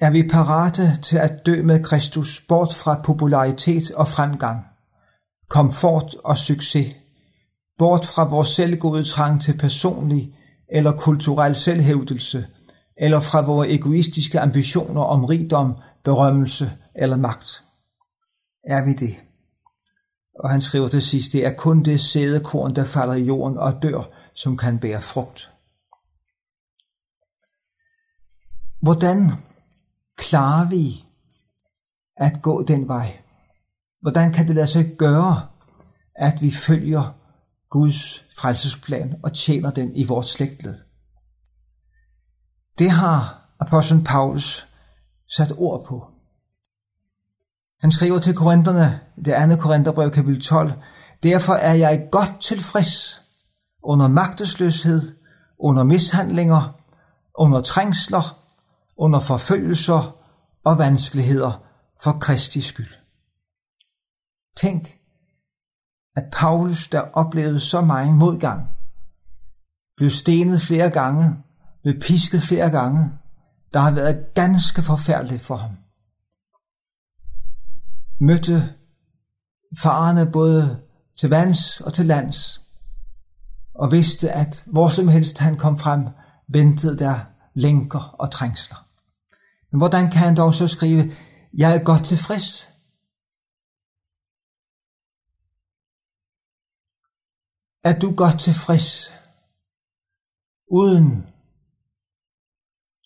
er 0.00 0.10
vi 0.10 0.28
parate 0.28 0.82
til 1.02 1.16
at 1.16 1.46
dø 1.46 1.62
med 1.62 1.84
Kristus 1.84 2.40
bort 2.48 2.74
fra 2.74 3.00
popularitet 3.04 3.92
og 3.92 4.08
fremgang, 4.08 4.64
komfort 5.48 6.14
og 6.24 6.38
succes, 6.38 6.96
bort 7.78 8.06
fra 8.14 8.28
vores 8.28 8.48
selvgode 8.48 9.04
trang 9.04 9.42
til 9.42 9.58
personlig 9.58 10.34
eller 10.72 10.92
kulturel 10.92 11.54
selvhævdelse, 11.54 12.46
eller 12.96 13.20
fra 13.20 13.46
vores 13.46 13.68
egoistiske 13.70 14.40
ambitioner 14.40 15.02
om 15.02 15.24
rigdom, 15.24 15.74
berømmelse 16.04 16.72
eller 16.94 17.16
magt. 17.16 17.62
Er 18.64 18.84
vi 18.84 18.92
det? 19.06 19.23
Og 20.38 20.50
han 20.50 20.60
skriver 20.60 20.88
til 20.88 21.02
sidst, 21.02 21.32
det 21.32 21.46
er 21.46 21.54
kun 21.54 21.82
det 21.82 22.00
sædekorn, 22.00 22.76
der 22.76 22.84
falder 22.84 23.14
i 23.14 23.24
jorden 23.24 23.58
og 23.58 23.82
dør, 23.82 24.02
som 24.34 24.56
kan 24.56 24.78
bære 24.78 25.00
frugt. 25.00 25.50
Hvordan 28.82 29.30
klarer 30.16 30.68
vi 30.68 31.04
at 32.16 32.42
gå 32.42 32.62
den 32.62 32.88
vej? 32.88 33.06
Hvordan 34.00 34.32
kan 34.32 34.46
det 34.46 34.54
lade 34.54 34.66
sig 34.66 34.96
gøre, 34.98 35.48
at 36.16 36.42
vi 36.42 36.50
følger 36.50 37.18
Guds 37.70 38.24
frelsesplan 38.38 39.20
og 39.22 39.32
tjener 39.32 39.70
den 39.70 39.96
i 39.96 40.04
vores 40.04 40.28
slægtled? 40.28 40.78
Det 42.78 42.90
har 42.90 43.48
apostlen 43.60 44.04
Paulus 44.04 44.66
sat 45.36 45.52
ord 45.56 45.86
på. 45.86 46.13
Han 47.84 47.92
skriver 47.92 48.18
til 48.18 48.34
korinterne, 48.34 49.00
det 49.24 49.32
andet 49.32 49.60
korinterbrev 49.60 50.10
kapitel 50.10 50.42
12, 50.42 50.72
Derfor 51.22 51.52
er 51.52 51.74
jeg 51.74 52.08
godt 52.12 52.40
tilfreds 52.40 53.20
under 53.82 54.08
magtesløshed, 54.08 55.16
under 55.58 55.84
mishandlinger, 55.84 56.80
under 57.34 57.60
trængsler, 57.60 58.38
under 58.96 59.20
forfølgelser 59.20 60.16
og 60.64 60.78
vanskeligheder 60.78 61.62
for 62.04 62.18
Kristi 62.20 62.60
skyld. 62.60 62.94
Tænk, 64.56 64.82
at 66.16 66.24
Paulus, 66.32 66.88
der 66.88 67.00
oplevede 67.00 67.60
så 67.60 67.80
meget 67.80 68.14
modgang, 68.14 68.68
blev 69.96 70.10
stenet 70.10 70.60
flere 70.60 70.90
gange, 70.90 71.36
blev 71.82 72.00
pisket 72.00 72.42
flere 72.42 72.70
gange, 72.70 73.10
der 73.72 73.78
har 73.78 73.90
været 73.90 74.34
ganske 74.34 74.82
forfærdeligt 74.82 75.42
for 75.42 75.56
ham. 75.56 75.83
Mødte 78.26 78.74
farerne 79.82 80.32
både 80.32 80.82
til 81.16 81.30
vands 81.30 81.80
og 81.80 81.94
til 81.94 82.06
lands, 82.06 82.60
og 83.74 83.92
vidste, 83.92 84.30
at 84.30 84.64
hvor 84.66 84.88
som 84.88 85.08
helst 85.08 85.38
han 85.38 85.56
kom 85.56 85.78
frem, 85.78 86.06
ventede 86.48 86.98
der 86.98 87.20
lænker 87.54 88.00
og 88.18 88.30
trængsler. 88.30 88.88
Men 89.70 89.78
hvordan 89.78 90.10
kan 90.10 90.20
han 90.20 90.36
dog 90.36 90.54
så 90.54 90.68
skrive, 90.68 91.16
jeg 91.54 91.76
er 91.76 91.84
godt 91.84 92.04
tilfreds? 92.04 92.70
Er 97.84 97.98
du 97.98 98.14
godt 98.16 98.40
tilfreds 98.40 99.12
uden 100.70 101.26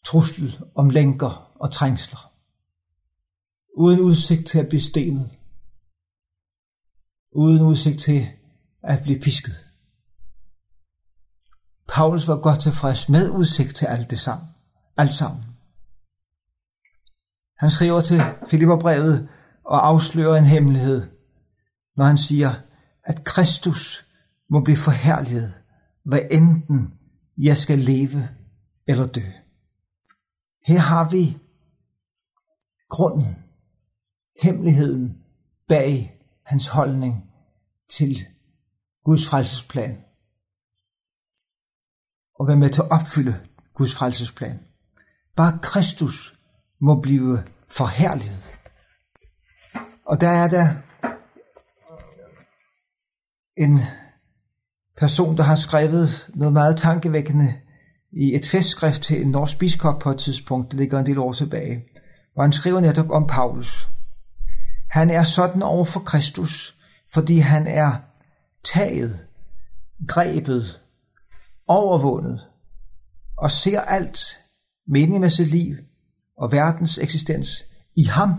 trussel 0.05 0.59
om 0.75 0.91
lænker 0.91 1.53
og 1.61 1.73
trængsler? 1.73 2.28
Uden 3.79 4.01
udsigt 4.01 4.47
til 4.47 4.59
at 4.59 4.69
blive 4.69 4.81
stenet? 4.81 5.31
Uden 7.33 7.63
udsigt 7.63 8.01
til 8.01 8.29
at 8.83 9.03
blive 9.03 9.21
pisket? 9.21 9.57
Paulus 11.89 12.29
var 12.29 12.37
godt 12.37 12.61
tilfreds 12.61 13.09
med 13.09 13.31
udsigt 13.31 13.77
til 13.77 13.87
alt 13.87 14.11
det 14.11 14.19
sammen. 14.19 14.49
Alt 14.97 15.13
sammen. 15.13 15.45
Han 17.59 17.71
skriver 17.71 18.01
til 18.01 18.21
Filipperbrevet 18.51 19.29
og 19.65 19.87
afslører 19.87 20.39
en 20.39 20.45
hemmelighed, 20.45 21.11
når 21.97 22.05
han 22.05 22.19
siger, 22.19 22.51
at 23.05 23.25
Kristus 23.25 24.05
må 24.51 24.65
blive 24.65 24.77
forherliget, 24.77 25.55
hvad 26.05 26.21
enten 26.31 26.95
jeg 27.37 27.57
skal 27.57 27.79
leve 27.79 28.29
eller 28.87 29.07
dø. 29.07 29.27
Her 30.67 30.79
har 30.79 31.11
vi 31.11 31.39
grunden, 32.89 33.48
hemmeligheden 34.43 35.19
bag 35.69 36.19
hans 36.45 36.67
holdning 36.67 37.31
til 37.91 38.17
Guds 39.05 39.29
frelsesplan. 39.29 40.05
Og 42.39 42.47
være 42.47 42.57
med 42.57 42.71
til 42.71 42.81
at 42.81 42.91
opfylde 42.91 43.41
Guds 43.75 43.95
frelsesplan. 43.95 44.61
Bare 45.37 45.59
Kristus 45.63 46.39
må 46.81 47.01
blive 47.01 47.45
forherliget. 47.69 48.59
Og 50.05 50.21
der 50.21 50.29
er 50.29 50.49
der 50.49 50.67
en 53.57 53.79
person, 54.97 55.37
der 55.37 55.43
har 55.43 55.57
skrevet 55.57 56.31
noget 56.35 56.53
meget 56.53 56.77
tankevækkende 56.77 57.55
i 58.13 58.35
et 58.35 58.47
festskrift 58.47 59.03
til 59.03 59.23
en 59.23 59.31
norsk 59.31 59.59
biskop 59.59 59.99
på 59.99 60.11
et 60.11 60.19
tidspunkt, 60.19 60.71
det 60.71 60.81
ligger 60.81 60.99
en 60.99 61.07
del 61.07 61.19
år 61.19 61.33
tilbage, 61.33 61.85
hvor 62.35 62.43
han 62.43 62.53
skriver 62.53 62.81
netop 62.81 63.11
om 63.11 63.27
Paulus. 63.27 63.89
Han 64.99 65.11
er 65.11 65.25
sådan 65.25 65.63
over 65.63 65.85
for 65.85 66.01
Kristus, 66.01 66.75
fordi 67.13 67.39
han 67.39 67.67
er 67.67 67.93
taget, 68.75 69.27
grebet, 70.09 70.81
overvundet 71.67 72.49
og 73.37 73.51
ser 73.51 73.81
alt 73.81 74.19
meningen 74.87 75.21
med 75.21 75.31
sit 75.31 75.51
liv 75.51 75.77
og 76.37 76.53
verdens 76.53 76.99
eksistens 76.99 77.65
i 77.97 78.05
ham. 78.05 78.31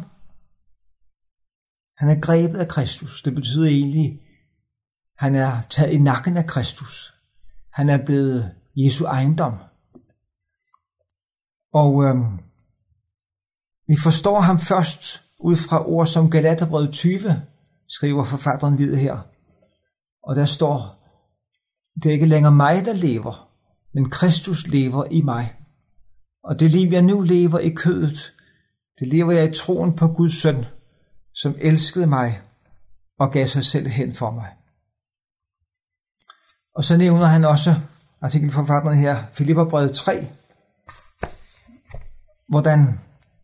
Han 1.98 2.10
er 2.10 2.22
grebet 2.22 2.60
af 2.60 2.68
Kristus. 2.68 3.22
Det 3.22 3.36
betyder 3.36 3.66
egentlig, 3.66 4.22
han 5.18 5.36
er 5.36 5.62
taget 5.70 5.94
i 5.94 5.98
nakken 5.98 6.38
af 6.38 6.48
Kristus. 6.48 7.14
Han 7.74 7.90
er 7.90 8.06
blevet 8.06 8.56
Jesu 8.76 9.06
ejendom. 9.06 9.58
Og 11.74 12.04
øhm, 12.04 12.40
vi 13.88 13.96
forstår 14.04 14.40
ham 14.40 14.60
først 14.60 15.29
ud 15.40 15.56
fra 15.56 15.88
ord 15.88 16.08
som 16.08 16.32
Galaterbrevet 16.32 16.94
20, 16.94 17.42
skriver 17.88 18.24
forfatteren 18.24 18.78
videre 18.78 19.00
her. 19.00 19.18
Og 20.24 20.36
der 20.36 20.46
står, 20.46 21.00
det 22.04 22.10
er 22.10 22.14
ikke 22.14 22.26
længere 22.26 22.52
mig, 22.52 22.86
der 22.86 22.94
lever, 22.94 23.50
men 23.94 24.10
Kristus 24.10 24.68
lever 24.68 25.06
i 25.12 25.22
mig. 25.22 25.56
Og 26.44 26.60
det 26.60 26.72
liv, 26.72 26.92
jeg 26.92 27.02
nu 27.02 27.22
lever 27.22 27.60
i 27.60 27.70
kødet, 27.70 28.34
det 29.00 29.08
lever 29.08 29.32
jeg 29.32 29.50
i 29.50 29.54
troen 29.54 29.96
på 29.96 30.08
Guds 30.08 30.42
søn, 30.42 30.66
som 31.34 31.56
elskede 31.60 32.08
mig 32.08 32.42
og 33.20 33.32
gav 33.32 33.48
sig 33.48 33.66
selv 33.66 33.88
hen 33.88 34.14
for 34.14 34.32
mig. 34.32 34.50
Og 36.76 36.84
så 36.84 36.98
nævner 36.98 37.26
han 37.26 37.46
også 37.46 37.76
artikelforfatteren 38.22 38.98
her, 38.98 39.24
Filipperbrevet 39.34 39.96
3, 39.96 40.30
hvordan 42.50 43.00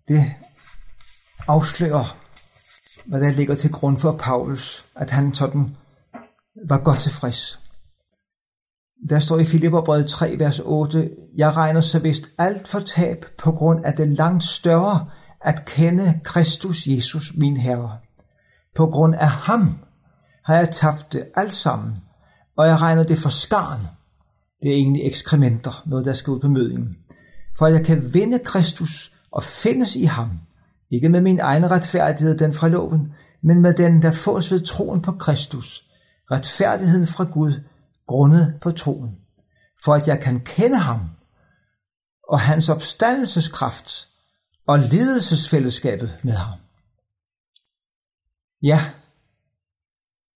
det 0.08 0.36
afslører, 1.48 2.18
hvad 3.06 3.22
der 3.22 3.32
ligger 3.32 3.56
til 3.56 3.72
grund 3.72 4.00
for 4.00 4.12
Paulus, 4.12 4.86
at 4.96 5.12
han 5.12 5.36
sådan 5.36 5.78
var 6.70 6.84
godt 6.84 7.00
tilfreds. 7.00 7.60
Der 9.10 9.20
står 9.20 9.38
i 9.38 9.46
Filipperbrevet 9.46 10.10
3, 10.10 10.36
vers 10.40 10.60
8, 10.60 11.10
Jeg 11.38 11.56
regner 11.56 11.82
så 11.82 12.00
vist 12.00 12.24
alt 12.38 12.68
for 12.68 12.80
tab 12.80 13.26
på 13.38 13.52
grund 13.52 13.86
af 13.86 13.94
det 13.94 14.08
langt 14.08 14.44
større 14.44 15.10
at 15.42 15.66
kende 15.66 16.20
Kristus 16.24 16.88
Jesus, 16.88 17.34
min 17.36 17.58
Herre. 17.58 17.98
På 18.76 18.88
grund 18.88 19.16
af 19.16 19.30
ham 19.30 19.80
har 20.46 20.56
jeg 20.56 20.72
tabt 20.72 21.14
det 21.14 21.28
alt 21.36 21.54
sammen, 21.54 21.96
og 22.58 22.68
jeg 22.68 22.82
regner 22.82 23.04
det 23.04 23.20
for 23.20 23.30
skarn. 23.30 23.88
Det 24.62 24.72
er 24.72 24.76
egentlig 24.76 25.08
ekskrementer, 25.08 25.84
noget 25.86 26.06
der 26.06 26.14
skal 26.14 26.32
ud 26.32 26.40
på 26.40 26.48
mødingen. 26.48 26.98
For 27.58 27.66
at 27.66 27.74
jeg 27.74 27.86
kan 27.86 28.14
vinde 28.14 28.40
Kristus 28.40 29.12
og 29.32 29.44
findes 29.44 29.96
i 29.96 30.04
ham, 30.04 30.30
ikke 30.92 31.10
med 31.10 31.22
min 31.22 31.40
egen 31.40 31.72
retfærdighed, 31.72 32.38
den 32.38 32.54
fra 32.54 32.68
loven, 32.68 33.14
men 33.44 33.62
med 33.62 33.74
den, 33.74 34.02
der 34.02 34.12
fås 34.12 34.52
ved 34.52 34.66
troen 34.66 35.02
på 35.02 35.12
Kristus, 35.12 35.90
retfærdigheden 36.32 37.08
fra 37.08 37.24
Gud, 37.24 37.64
grundet 38.08 38.58
på 38.62 38.72
troen, 38.72 39.18
for 39.84 39.94
at 39.94 40.08
jeg 40.08 40.22
kan 40.22 40.40
kende 40.40 40.78
ham 40.78 41.00
og 42.30 42.40
hans 42.40 42.70
opstandelseskraft 42.70 44.08
og 44.68 44.80
lidelsesfællesskabet 44.80 46.20
med 46.24 46.34
ham. 46.34 46.60
Ja, 48.64 48.80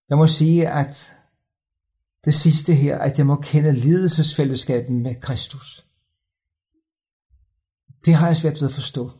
jeg 0.08 0.18
må 0.18 0.26
sige, 0.26 0.68
at 0.68 1.12
det 2.24 2.34
sidste 2.34 2.74
her, 2.74 2.98
at 2.98 3.18
jeg 3.18 3.26
må 3.26 3.36
kende 3.36 3.72
lidelsesfællesskabet 3.72 4.92
med 4.92 5.20
Kristus. 5.20 5.86
Det 8.04 8.14
har 8.14 8.26
jeg 8.26 8.36
svært 8.36 8.60
ved 8.60 8.68
at 8.68 8.74
forstå, 8.74 9.19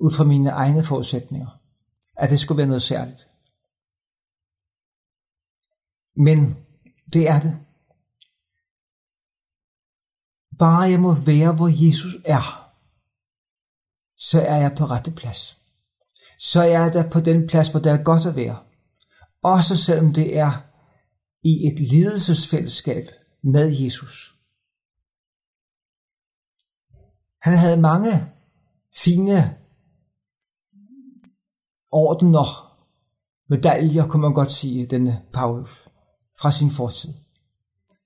ud 0.00 0.12
fra 0.16 0.24
mine 0.24 0.50
egne 0.50 0.84
forudsætninger, 0.84 1.60
at 2.16 2.30
det 2.30 2.40
skulle 2.40 2.58
være 2.58 2.66
noget 2.66 2.82
særligt. 2.82 3.26
Men 6.16 6.66
det 7.12 7.28
er 7.28 7.40
det. 7.40 7.60
Bare 10.58 10.80
jeg 10.80 11.00
må 11.00 11.14
være, 11.14 11.52
hvor 11.56 11.86
Jesus 11.86 12.16
er, 12.24 12.44
så 14.18 14.40
er 14.40 14.56
jeg 14.56 14.74
på 14.78 14.84
rette 14.84 15.10
plads. 15.10 15.56
Så 16.38 16.60
er 16.60 16.64
jeg 16.64 16.92
der 16.92 17.10
på 17.10 17.20
den 17.20 17.46
plads, 17.48 17.68
hvor 17.68 17.80
der 17.80 17.92
er 17.92 18.02
godt 18.02 18.26
at 18.26 18.36
være. 18.36 18.58
Også 19.42 19.76
selvom 19.76 20.12
det 20.12 20.38
er 20.38 20.52
i 21.42 21.66
et 21.66 21.80
lidelsesfællesskab 21.92 23.04
med 23.42 23.76
Jesus. 23.84 24.34
Han 27.42 27.58
havde 27.58 27.80
mange 27.80 28.10
fine 28.96 29.59
ordener, 31.92 32.76
medaljer, 33.48 34.08
kunne 34.08 34.22
man 34.22 34.34
godt 34.34 34.50
sige, 34.50 34.86
denne 34.86 35.22
Paulus 35.32 35.88
fra 36.40 36.52
sin 36.52 36.70
fortid. 36.70 37.14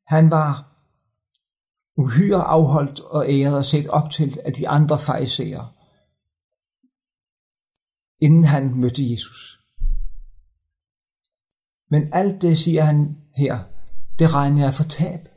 Han 0.06 0.30
var 0.30 0.74
uhyre 1.96 2.42
afholdt 2.42 3.00
og 3.00 3.28
æret 3.28 3.58
og 3.58 3.64
set 3.64 3.86
op 3.88 4.10
til 4.10 4.38
af 4.44 4.52
de 4.52 4.68
andre 4.68 4.98
fejser, 4.98 5.74
inden 8.20 8.44
han 8.44 8.80
mødte 8.80 9.10
Jesus. 9.12 9.60
Men 11.90 12.08
alt 12.12 12.42
det, 12.42 12.58
siger 12.58 12.82
han 12.82 13.22
her, 13.36 13.64
det 14.18 14.34
regner 14.34 14.64
jeg 14.64 14.74
for 14.74 14.84
tab. 14.84 15.28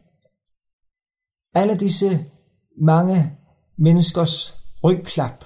Alle 1.53 1.77
disse 1.77 2.25
mange 2.81 3.38
menneskers 3.77 4.57
rygklap 4.83 5.45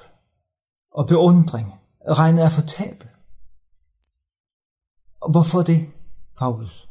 og 0.91 1.07
beundring 1.07 1.80
regnet 2.09 2.43
er 2.43 2.49
for 2.49 2.61
tab. 2.61 3.03
Og 5.21 5.31
hvorfor 5.31 5.61
det, 5.61 5.91
Paulus? 6.37 6.89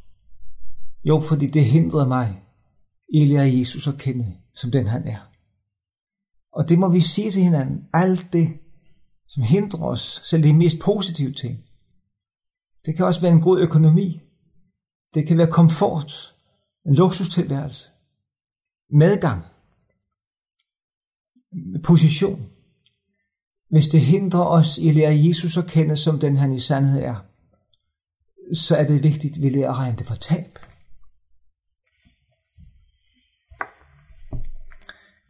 Jo, 1.05 1.21
fordi 1.21 1.47
det 1.47 1.65
hindrede 1.65 2.07
mig 2.07 2.43
i 3.09 3.23
at 3.23 3.29
lære 3.29 3.59
Jesus 3.59 3.89
at 3.89 3.99
kende, 3.99 4.37
som 4.55 4.71
den 4.71 4.87
han 4.87 5.09
er. 5.09 5.31
Og 6.53 6.69
det 6.69 6.79
må 6.79 6.89
vi 6.89 7.01
sige 7.01 7.31
til 7.31 7.43
hinanden. 7.43 7.89
Alt 7.93 8.27
det, 8.33 8.59
som 9.29 9.43
hindrer 9.43 9.85
os, 9.85 10.21
selv 10.25 10.43
de 10.43 10.57
mest 10.57 10.77
positive 10.85 11.33
ting. 11.33 11.65
Det 12.87 12.97
kan 12.97 13.07
også 13.07 13.21
være 13.21 13.33
en 13.33 13.41
god 13.41 13.61
økonomi. 13.61 14.21
Det 15.15 15.29
kan 15.29 15.39
være 15.39 15.51
komfort, 15.51 16.37
en 16.87 16.95
luksustilværelse, 16.95 17.89
medgang, 18.91 19.45
position. 21.85 22.51
Hvis 23.71 23.89
det 23.89 24.01
hindrer 24.01 24.45
os 24.45 24.79
i 24.79 24.89
at 24.89 24.95
lære 24.95 25.27
Jesus 25.27 25.57
at 25.57 25.67
kende, 25.67 25.97
som 25.97 26.19
den 26.19 26.37
han 26.37 26.53
i 26.53 26.61
sandhed 26.61 27.03
er, 27.03 27.17
så 28.55 28.77
er 28.77 28.85
det 28.85 29.03
vigtigt, 29.03 29.37
at 29.37 29.43
vi 29.43 29.49
lærer 29.49 29.71
at 29.71 29.77
regne 29.77 29.97
det 29.97 30.07
for 30.07 30.15
tab. 30.15 30.59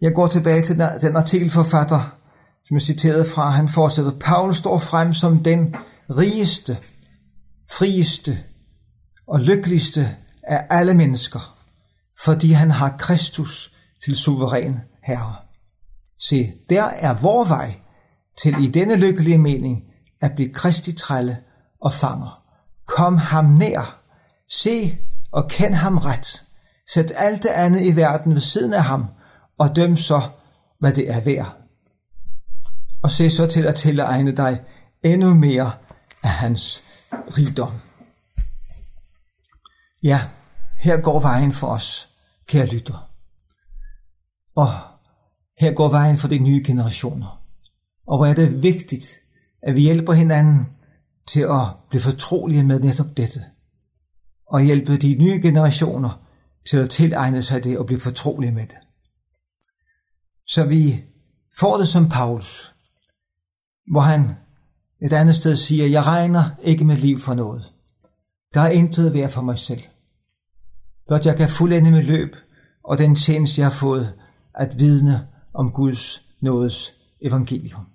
Jeg 0.01 0.15
går 0.15 0.27
tilbage 0.27 0.63
til 0.63 0.79
den 0.79 1.17
artikelforfatter, 1.17 2.17
som 2.65 2.75
jeg 2.75 2.83
citerede 2.83 3.27
fra. 3.27 3.51
Han 3.51 3.69
fortsætter, 3.69 4.13
Paul 4.21 4.55
står 4.55 4.79
frem 4.79 5.15
som 5.15 5.43
den 5.43 5.75
rigeste, 6.11 6.79
frieste 7.79 8.39
og 9.27 9.41
lykkeligste 9.41 10.17
af 10.43 10.67
alle 10.71 10.95
mennesker, 10.95 11.59
fordi 12.25 12.53
han 12.53 12.71
har 12.71 12.97
Kristus 12.99 13.73
til 14.05 14.17
suveræn 14.17 14.81
herre. 15.05 15.37
Se, 16.19 16.53
der 16.71 16.85
er 16.85 17.21
vor 17.23 17.49
vej 17.49 17.75
til 18.43 18.65
i 18.65 18.71
denne 18.71 18.97
lykkelige 18.97 19.39
mening 19.39 19.85
at 20.21 20.33
blive 20.35 20.53
kristi 20.53 20.93
trælle 20.93 21.39
og 21.81 21.93
fanger. 21.93 22.43
Kom 22.87 23.17
ham 23.17 23.45
nær, 23.45 24.03
se 24.49 24.99
og 25.33 25.51
kend 25.51 25.75
ham 25.75 25.99
ret. 25.99 26.45
Sæt 26.93 27.13
alt 27.17 27.43
det 27.43 27.49
andet 27.49 27.81
i 27.81 27.97
verden 27.97 28.35
ved 28.35 28.41
siden 28.41 28.73
af 28.73 28.85
ham, 28.85 29.07
og 29.59 29.77
døm 29.77 29.97
så, 29.97 30.23
hvad 30.79 30.93
det 30.93 31.11
er 31.11 31.21
værd. 31.21 31.57
og 33.03 33.11
se 33.11 33.31
så 33.31 33.47
til 33.47 33.67
at 33.67 33.75
tilegne 33.75 34.37
dig 34.37 34.61
endnu 35.05 35.35
mere 35.35 35.73
af 36.23 36.31
hans 36.31 36.85
rigdom. 37.39 37.73
Ja, 40.03 40.21
her 40.79 41.01
går 41.01 41.21
vejen 41.21 41.53
for 41.53 41.67
os, 41.67 42.09
kære 42.47 42.67
lytter. 42.67 43.11
Og 44.57 44.69
her 45.59 45.75
går 45.75 45.89
vejen 45.89 46.19
for 46.19 46.29
de 46.29 46.39
nye 46.39 46.63
generationer. 46.67 47.40
Og 48.11 48.19
hvor 48.19 48.27
er 48.27 48.35
det 48.35 48.63
vigtigt, 48.63 49.07
at 49.63 49.75
vi 49.75 49.81
hjælper 49.81 50.13
hinanden 50.13 50.67
til 51.27 51.41
at 51.41 51.67
blive 51.91 52.03
fortrolige 52.03 52.65
med 52.65 52.81
netop 52.81 53.17
dette. 53.17 53.45
Og 54.47 54.63
hjælpe 54.63 54.97
de 54.97 55.17
nye 55.19 55.41
generationer 55.43 56.27
til 56.71 56.77
at 56.77 56.91
tilegne 56.91 57.43
sig 57.43 57.65
det 57.65 57.79
og 57.79 57.87
blive 57.87 58.01
fortrolige 58.01 58.53
med 58.53 58.67
det. 58.67 58.77
Så 60.47 60.65
vi 60.65 61.05
får 61.61 61.79
det 61.79 61.89
som 61.89 62.09
Paulus, 62.09 62.73
hvor 63.91 64.01
han 64.01 64.37
et 65.03 65.13
andet 65.13 65.37
sted 65.37 65.57
siger, 65.57 65.87
jeg 65.87 66.07
regner 66.07 66.51
ikke 66.63 66.85
mit 66.85 67.01
liv 67.01 67.21
for 67.21 67.35
noget. 67.35 67.65
Der 68.55 68.61
er 68.61 68.71
intet 68.71 69.15
værd 69.15 69.31
for 69.31 69.43
mig 69.43 69.59
selv. 69.59 69.83
Blot 71.07 71.27
jeg 71.27 71.37
kan 71.37 71.49
fuldende 71.49 71.91
mit 71.91 72.07
løb, 72.07 72.37
og 72.85 72.99
den 72.99 73.17
tjeneste, 73.17 73.61
jeg 73.61 73.67
har 73.67 73.75
fået, 73.75 74.15
at 74.55 74.79
vidne 74.79 75.29
om 75.55 75.73
Guds 75.73 76.23
nådes 76.41 76.93
evangelium. 77.21 77.87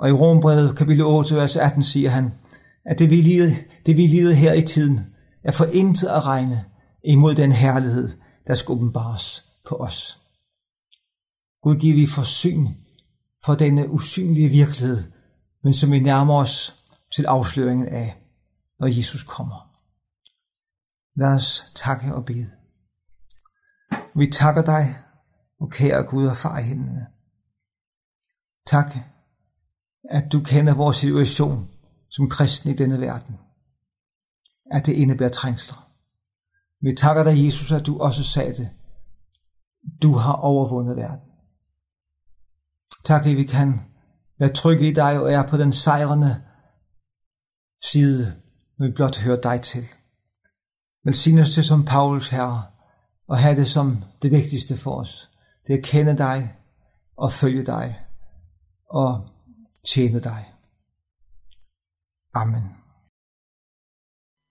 Og 0.00 0.08
i 0.08 0.12
Rombrevet 0.12 0.76
kapitel 0.76 1.04
8, 1.04 1.36
vers 1.36 1.56
18 1.56 1.82
siger 1.82 2.10
han, 2.10 2.34
at 2.84 2.98
det 2.98 3.10
vi, 3.10 3.16
lider, 3.16 3.54
det 3.86 3.96
vi 3.96 4.06
lider 4.06 4.34
her 4.34 4.52
i 4.52 4.62
tiden, 4.62 5.00
er 5.44 5.52
for 5.52 5.64
intet 5.64 6.08
at 6.08 6.26
regne 6.26 6.64
imod 7.04 7.34
den 7.34 7.52
herlighed, 7.52 8.08
der 8.46 8.54
skal 8.54 8.72
åbenbares 8.72 9.44
på 9.68 9.76
os. 9.76 10.18
Gud 11.62 11.76
giver 11.76 11.94
vi 11.94 12.06
forsyn 12.06 12.66
for 13.44 13.54
denne 13.54 13.90
usynlige 13.90 14.48
virkelighed, 14.48 15.04
men 15.64 15.74
som 15.74 15.92
vi 15.92 15.98
nærmer 15.98 16.34
os 16.34 16.74
til 17.14 17.24
afsløringen 17.24 17.88
af, 17.88 18.16
når 18.80 18.86
Jesus 18.86 19.22
kommer. 19.22 19.70
Lad 21.16 21.34
os 21.34 21.72
takke 21.74 22.14
og 22.14 22.24
bede. 22.24 22.50
Vi 24.16 24.30
takker 24.32 24.62
dig, 24.62 24.96
og 25.60 25.70
kære 25.70 26.02
Gud 26.02 26.26
og 26.26 26.36
far 26.36 26.58
i 26.58 26.62
himlene. 26.62 27.06
Tak, 28.66 28.94
at 30.10 30.32
du 30.32 30.40
kender 30.40 30.74
vores 30.74 30.96
situation 30.96 31.68
som 32.08 32.28
kristne 32.28 32.72
i 32.72 32.76
denne 32.76 33.00
verden. 33.00 33.38
At 34.70 34.86
det 34.86 34.92
indebærer 34.92 35.30
trængsler. 35.30 35.90
Vi 36.82 36.94
takker 36.96 37.24
dig, 37.24 37.44
Jesus, 37.44 37.72
at 37.72 37.86
du 37.86 38.00
også 38.00 38.24
sagde 38.24 38.54
det. 38.54 38.70
Du 40.02 40.14
har 40.14 40.32
overvundet 40.32 40.96
verden. 40.96 41.30
Tak, 43.04 43.26
at 43.26 43.36
vi 43.36 43.44
kan 43.44 43.80
være 44.38 44.52
trygge 44.52 44.88
i 44.88 44.92
dig 44.92 45.20
og 45.20 45.32
er 45.32 45.48
på 45.48 45.56
den 45.56 45.72
sejrende 45.72 46.42
side, 47.82 48.34
når 48.78 48.86
vi 48.86 48.92
blot 48.92 49.18
hører 49.18 49.40
dig 49.40 49.62
til. 49.62 49.84
Velsign 51.04 51.38
os 51.38 51.50
til 51.50 51.64
som 51.64 51.84
Paulus 51.84 52.28
herre, 52.28 52.62
og 53.28 53.38
have 53.38 53.56
det 53.56 53.68
som 53.68 54.04
det 54.22 54.30
vigtigste 54.30 54.76
for 54.76 55.00
os. 55.00 55.30
Det 55.66 55.72
er 55.72 55.78
at 55.78 55.84
kende 55.84 56.18
dig 56.18 56.56
og 57.16 57.32
følge 57.32 57.66
dig 57.66 57.98
og 58.90 59.28
tjene 59.82 60.20
dig. 60.20 60.54
Amen. 62.32 62.79